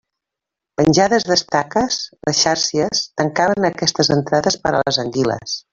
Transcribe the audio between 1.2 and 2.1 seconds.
d'estaques,